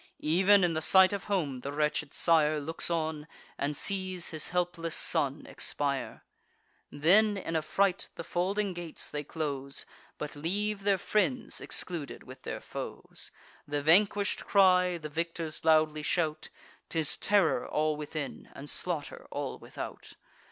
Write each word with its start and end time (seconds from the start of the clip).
Ev'n 0.23 0.63
in 0.63 0.73
the 0.73 0.81
sight 0.81 1.13
of 1.13 1.25
home, 1.25 1.59
the 1.59 1.71
wretched 1.71 2.11
sire 2.11 2.59
Looks 2.59 2.89
on, 2.89 3.27
and 3.55 3.77
sees 3.77 4.31
his 4.31 4.47
helpless 4.47 4.95
son 4.95 5.45
expire. 5.45 6.23
Then, 6.91 7.37
in 7.37 7.55
a 7.55 7.61
fright, 7.61 8.09
the 8.15 8.23
folding 8.23 8.73
gates 8.73 9.07
they 9.07 9.23
close, 9.23 9.85
But 10.17 10.35
leave 10.35 10.85
their 10.85 10.97
friends 10.97 11.61
excluded 11.61 12.23
with 12.23 12.41
their 12.41 12.61
foes. 12.61 13.29
The 13.67 13.83
vanquish'd 13.83 14.43
cry; 14.47 14.97
the 14.97 15.07
victors 15.09 15.63
loudly 15.63 16.01
shout; 16.01 16.49
'Tis 16.89 17.15
terror 17.17 17.67
all 17.67 17.95
within, 17.95 18.49
and 18.55 18.71
slaughter 18.71 19.27
all 19.29 19.59
without. 19.59 20.13